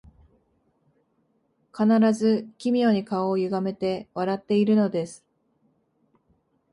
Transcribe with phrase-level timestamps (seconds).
[1.71, 5.23] 必ず奇妙に顔をゆがめて笑っているのです